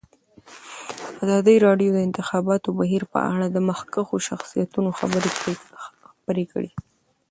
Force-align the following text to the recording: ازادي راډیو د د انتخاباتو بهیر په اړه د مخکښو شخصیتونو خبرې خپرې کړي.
ازادي 1.23 1.55
راډیو 1.65 1.89
د 1.93 1.95
د 2.01 2.05
انتخاباتو 2.07 2.69
بهیر 2.79 3.03
په 3.13 3.19
اړه 3.31 3.45
د 3.49 3.57
مخکښو 3.69 4.15
شخصیتونو 4.27 4.89
خبرې 4.99 5.29
خپرې 6.17 6.45
کړي. 6.51 6.71